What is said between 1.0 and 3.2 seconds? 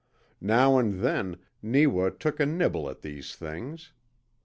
then Neewa took a nibble at